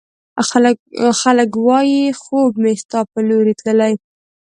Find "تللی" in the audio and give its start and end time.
3.61-3.93